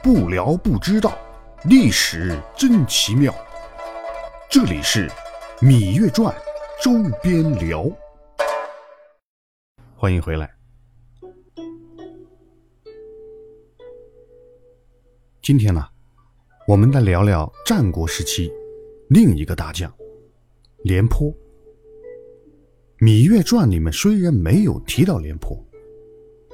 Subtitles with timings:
[0.00, 1.18] 不聊不知道，
[1.64, 3.34] 历史真奇妙。
[4.48, 5.08] 这里是
[5.60, 6.32] 《芈月传》
[6.82, 7.90] 周边聊，
[9.96, 10.48] 欢迎回来。
[15.42, 15.84] 今天呢，
[16.68, 18.52] 我们来聊聊战国时期
[19.08, 19.92] 另一个大将
[20.84, 21.28] 廉颇。
[23.00, 25.58] 《芈月传》里面虽然没有提到廉颇，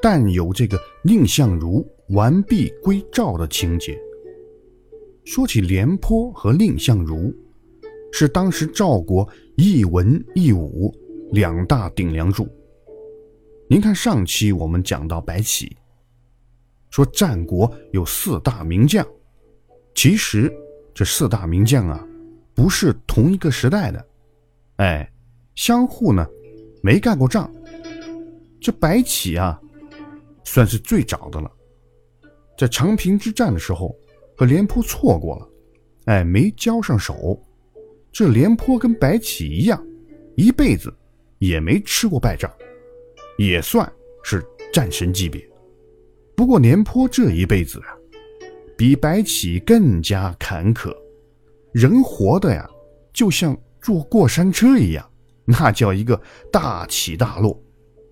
[0.00, 1.84] 但有这个蔺相如。
[2.10, 3.98] 完璧归赵的情节。
[5.24, 7.32] 说起廉颇和蔺相如，
[8.12, 10.92] 是当时赵国一文一武
[11.30, 12.48] 两大顶梁柱。
[13.68, 15.76] 您看上期我们讲到白起，
[16.90, 19.06] 说战国有四大名将，
[19.94, 20.52] 其实
[20.92, 22.06] 这四大名将啊，
[22.52, 24.06] 不是同一个时代的，
[24.76, 25.10] 哎，
[25.54, 26.26] 相互呢
[26.82, 27.50] 没干过仗。
[28.60, 29.58] 这白起啊，
[30.44, 31.50] 算是最早的了。
[32.56, 33.96] 在长平之战的时候，
[34.36, 35.48] 和廉颇错过了，
[36.06, 37.42] 哎，没交上手。
[38.12, 39.82] 这廉颇跟白起一样，
[40.36, 40.94] 一辈子
[41.38, 42.50] 也没吃过败仗，
[43.38, 43.90] 也算
[44.22, 45.42] 是战神级别。
[46.36, 47.96] 不过廉颇这一辈子啊，
[48.76, 50.94] 比白起更加坎坷，
[51.72, 52.68] 人活的呀，
[53.12, 55.10] 就像坐过山车一样，
[55.44, 57.58] 那叫一个大起大落，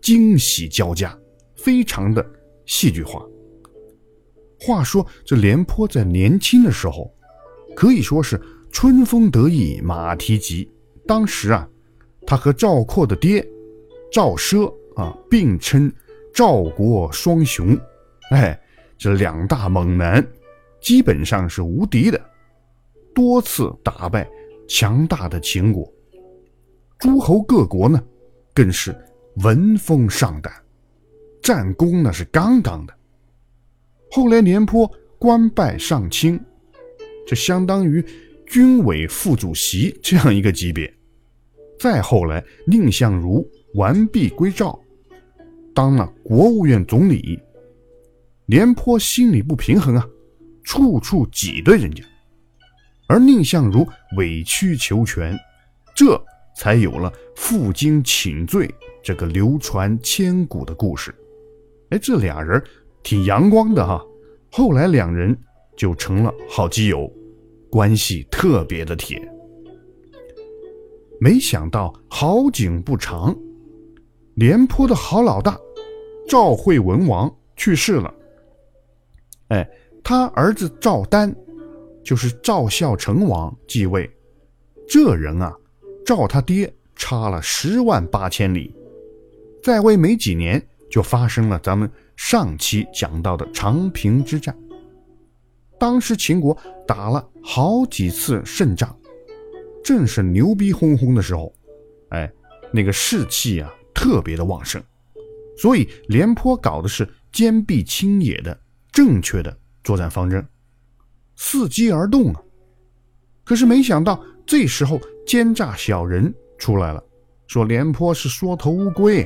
[0.00, 1.18] 惊喜交加，
[1.56, 2.24] 非常的
[2.66, 3.26] 戏剧化。
[4.60, 7.12] 话说这廉颇在年轻的时候，
[7.76, 8.40] 可以说是
[8.72, 10.68] 春风得意马蹄疾。
[11.06, 11.68] 当时啊，
[12.26, 13.46] 他和赵括的爹
[14.12, 15.90] 赵奢啊并称
[16.34, 17.78] 赵国双雄，
[18.30, 18.60] 哎，
[18.98, 20.26] 这两大猛男
[20.80, 22.20] 基本上是无敌的，
[23.14, 24.28] 多次打败
[24.68, 25.90] 强大的秦国，
[26.98, 28.02] 诸侯各国呢
[28.52, 28.94] 更是
[29.36, 30.52] 闻风丧胆，
[31.40, 32.97] 战功那是杠杠的。
[34.10, 36.40] 后来廉颇官拜上卿，
[37.26, 38.04] 这相当于
[38.46, 40.92] 军委副主席这样一个级别。
[41.78, 44.78] 再后来，蔺相如完璧归赵，
[45.74, 47.38] 当了国务院总理。
[48.46, 50.08] 廉颇心里不平衡啊，
[50.64, 52.02] 处处挤兑人家，
[53.06, 53.86] 而蔺相如
[54.16, 55.38] 委曲求全，
[55.94, 56.18] 这
[56.56, 61.14] 才有了负荆请罪这个流传千古的故事。
[61.90, 62.62] 哎，这俩人。
[63.08, 64.04] 挺阳光的哈，
[64.52, 65.34] 后来两人
[65.78, 67.10] 就成了好基友，
[67.70, 69.18] 关系特别的铁。
[71.18, 73.34] 没想到好景不长，
[74.34, 75.58] 廉颇的好老大
[76.28, 78.12] 赵惠文王去世了。
[79.48, 79.66] 哎，
[80.04, 81.34] 他儿子赵丹
[82.04, 84.06] 就是赵孝成王继位，
[84.86, 85.56] 这人啊，
[86.04, 88.70] 赵他爹差了十万八千里，
[89.62, 91.90] 在位没几年就发生了咱们。
[92.18, 94.54] 上期讲到的长平之战，
[95.78, 98.94] 当时秦国打了好几次胜仗，
[99.84, 101.54] 正是牛逼哄哄的时候，
[102.08, 102.30] 哎，
[102.72, 104.82] 那个士气啊特别的旺盛，
[105.56, 110.44] 所以廉颇搞的是坚壁清野的正确的作战方针，
[111.38, 112.42] 伺机而动啊。
[113.44, 117.02] 可是没想到这时候奸诈小人出来了，
[117.46, 119.24] 说廉颇是缩头乌龟，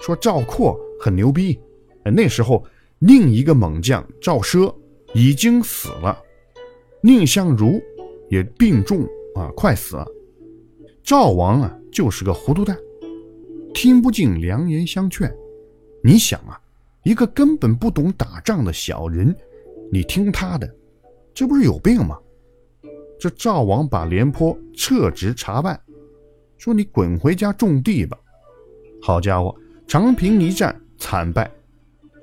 [0.00, 1.58] 说赵括很牛逼。
[2.10, 2.64] 那时候，
[3.00, 4.74] 另一个猛将赵奢
[5.14, 6.18] 已经死了，
[7.02, 7.80] 蔺相如
[8.28, 9.02] 也病重
[9.34, 10.06] 啊，快死了。
[11.02, 12.76] 赵王啊，就是个糊涂蛋，
[13.74, 15.32] 听不进良言相劝。
[16.02, 16.60] 你想啊，
[17.04, 19.34] 一个根本不懂打仗的小人，
[19.90, 20.68] 你听他的，
[21.34, 22.18] 这不是有病吗？
[23.18, 25.80] 这赵王把廉颇撤职查办，
[26.58, 28.18] 说你滚回家种地吧。
[29.00, 29.54] 好家伙，
[29.86, 31.50] 长平一战惨败。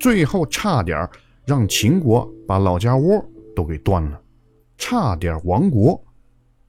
[0.00, 1.06] 最后差点
[1.46, 3.22] 让秦国把老家窝
[3.54, 4.18] 都给端了，
[4.78, 6.02] 差点亡国。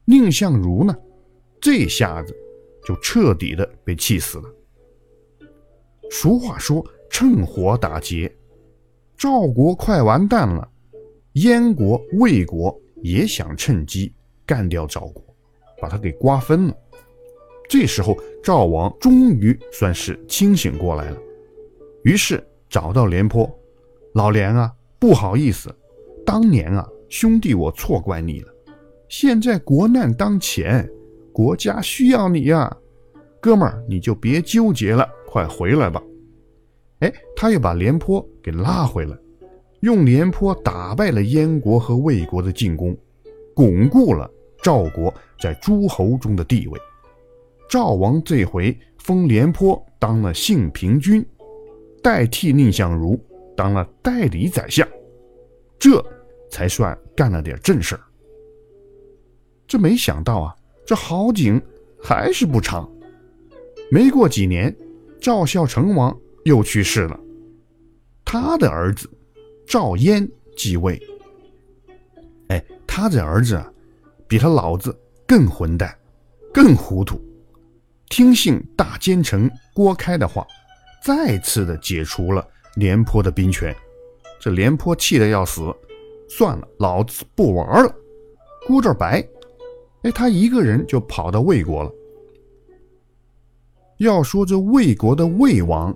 [0.03, 0.93] 蔺相如呢，
[1.61, 2.35] 这下子
[2.85, 4.43] 就彻底的被气死了。
[6.09, 8.29] 俗话说趁火打劫，
[9.15, 10.69] 赵国快完蛋了，
[11.33, 14.13] 燕国、魏国也想趁机
[14.45, 15.23] 干掉赵国，
[15.81, 16.75] 把他给瓜分了。
[17.69, 21.17] 这时候赵王终于算是清醒过来了，
[22.03, 22.45] 于是。
[22.71, 23.53] 找到廉颇，
[24.13, 25.69] 老廉啊，不好意思，
[26.25, 28.47] 当年啊，兄弟我错怪你了。
[29.09, 30.89] 现在国难当前，
[31.33, 32.73] 国家需要你呀，
[33.41, 36.01] 哥们儿，你就别纠结了，快回来吧。
[36.99, 39.17] 哎，他又把廉颇给拉回来，
[39.81, 42.97] 用廉颇打败了燕国和魏国的进攻，
[43.53, 44.31] 巩固了
[44.63, 46.79] 赵国在诸侯中的地位。
[47.69, 51.25] 赵王这回封廉颇当了信平君。
[52.01, 53.19] 代替蔺相如
[53.55, 54.87] 当了代理宰相，
[55.79, 56.03] 这
[56.49, 58.01] 才算干了点正事儿。
[59.67, 60.55] 这没想到啊，
[60.85, 61.61] 这好景
[62.01, 62.89] 还是不长。
[63.91, 64.75] 没过几年，
[65.19, 67.19] 赵孝成王又去世了，
[68.25, 69.09] 他的儿子
[69.65, 70.27] 赵燕
[70.57, 71.01] 继位。
[72.47, 73.71] 哎，他这儿子啊，
[74.27, 75.93] 比他老子更混蛋，
[76.53, 77.21] 更糊涂，
[78.09, 80.45] 听信大奸臣郭开的话，
[81.01, 83.75] 再次的解除了廉颇的兵权。
[84.39, 85.73] 这廉颇气得要死，
[86.29, 87.95] 算了，老子不玩了，
[88.65, 89.27] 孤着白。
[90.03, 91.91] 哎，他一个人就跑到魏国了。
[93.97, 95.95] 要说这魏国的魏王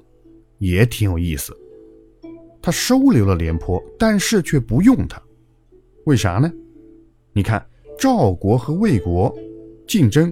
[0.59, 1.57] 也挺有意思，
[2.61, 5.19] 他收留了廉颇，但是却不用他，
[6.05, 6.51] 为啥呢？
[7.33, 7.67] 你看
[7.97, 9.35] 赵国和魏国
[9.87, 10.31] 竞争，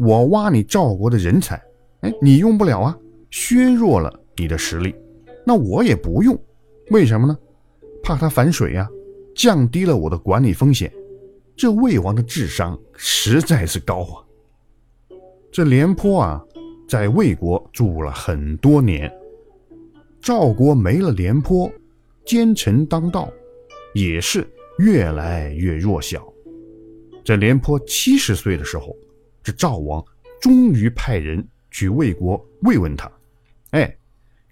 [0.00, 1.62] 我挖你赵国的人才，
[2.00, 2.98] 哎，你用不了啊，
[3.30, 4.94] 削弱了你的实力，
[5.46, 6.38] 那我也不用，
[6.90, 7.38] 为什么呢？
[8.02, 8.88] 怕他反水呀，
[9.34, 10.92] 降低了我的管理风险。
[11.56, 14.24] 这魏王的智商实在是高啊！
[15.52, 16.42] 这廉颇啊，
[16.88, 19.12] 在魏国住了很多年。
[20.20, 21.70] 赵国没了廉颇，
[22.24, 23.30] 奸臣当道，
[23.94, 24.46] 也是
[24.78, 26.26] 越来越弱小。
[27.22, 28.96] 这廉颇七十岁的时候，
[29.42, 30.02] 这赵王
[30.40, 33.10] 终于派人去魏国慰问他，
[33.70, 33.96] 哎，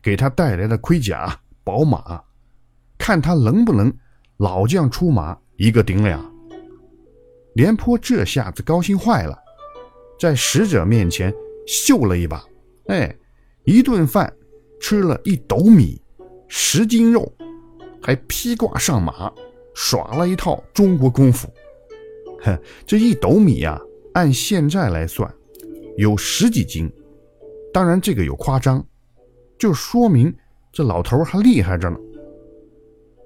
[0.02, 2.22] 给他带来的盔甲、宝马，
[2.96, 3.92] 看他能不能
[4.36, 6.20] 老将出马，一个顶俩。
[7.54, 9.36] 廉颇这下子高兴坏了，
[10.20, 11.34] 在使者面前
[11.66, 12.44] 秀了一把，
[12.86, 13.14] 哎，
[13.64, 14.32] 一顿饭
[14.80, 16.00] 吃了一斗米，
[16.46, 17.32] 十斤肉，
[18.00, 19.32] 还披挂上马，
[19.74, 21.48] 耍了一套中国功夫。
[22.42, 22.56] 哼，
[22.86, 23.80] 这一斗米呀，
[24.14, 25.28] 按现在来算，
[25.96, 26.88] 有十几斤，
[27.72, 28.86] 当然这个有夸张，
[29.58, 30.34] 就说明
[30.72, 31.96] 这老头还厉害着呢。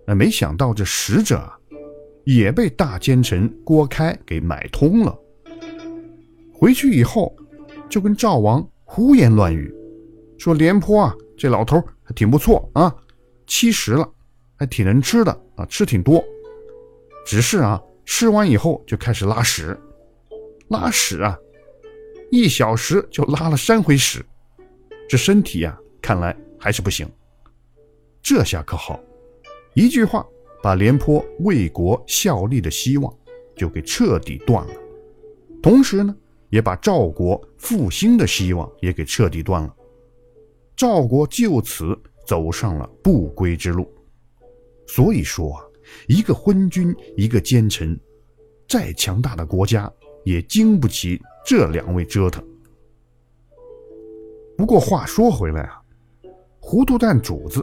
[0.07, 1.53] 哎，没想到这使者。
[2.25, 5.19] 也被大奸臣郭开给买通了。
[6.53, 7.35] 回去以后，
[7.89, 9.75] 就跟赵王胡言乱语，
[10.39, 12.95] 说廉颇啊，这老头还挺不错啊，
[13.49, 14.09] 七十了，
[14.55, 16.25] 还挺能吃的啊，吃挺多。
[17.27, 19.77] 只是啊，吃完以后就开始拉屎，
[20.69, 21.37] 拉屎啊，
[22.31, 24.25] 一小时就拉了三回屎，
[25.09, 27.09] 这身体呀，看来还是不行。
[28.21, 29.01] 这下可好，
[29.75, 30.27] 一句话。
[30.63, 33.13] 把廉颇为国效力的希望
[33.57, 34.75] 就给彻底断了，
[35.61, 36.17] 同时呢，
[36.51, 39.75] 也把赵国复兴的希望也给彻底断了。
[40.77, 43.93] 赵国就此走上了不归之路。
[44.87, 45.65] 所以说啊，
[46.07, 47.99] 一个昏君，一个奸臣，
[48.69, 49.93] 再强大的国家
[50.25, 52.41] 也经不起这两位折腾。
[54.57, 55.82] 不过话说回来啊，
[56.63, 57.63] 糊涂蛋主子。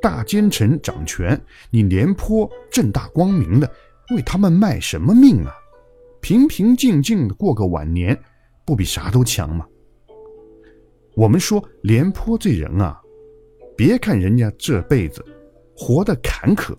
[0.00, 1.38] 大奸臣掌权，
[1.70, 3.68] 你廉颇正大光明的
[4.14, 5.52] 为他们卖什么命啊？
[6.20, 8.16] 平平静静的过个晚年，
[8.64, 9.66] 不比啥都强吗？
[11.14, 13.00] 我们说廉颇这人啊，
[13.76, 15.24] 别看人家这辈子
[15.74, 16.76] 活得坎坷，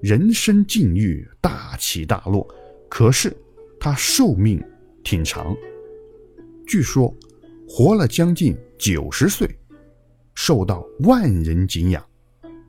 [0.00, 2.46] 人生境遇大起大落，
[2.88, 3.36] 可是
[3.78, 4.62] 他寿命
[5.02, 5.54] 挺长，
[6.66, 7.14] 据说
[7.68, 9.46] 活了将近九十岁，
[10.36, 12.00] 受到万人敬仰。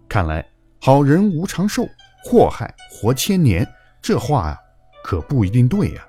[0.09, 0.43] 看来
[0.81, 1.87] 好人无长寿，
[2.23, 3.67] 祸害活千年，
[4.01, 4.57] 这话啊
[5.03, 6.07] 可不一定对呀。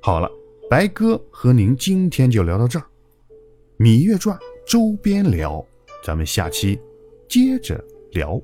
[0.00, 0.30] 好了，
[0.70, 2.86] 白哥和您今天就聊到这儿，
[3.82, 4.34] 《芈月传》
[4.66, 5.62] 周边聊，
[6.02, 6.80] 咱们下期
[7.28, 8.40] 接着聊。